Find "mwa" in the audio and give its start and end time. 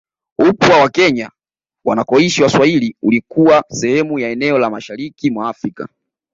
5.31-5.49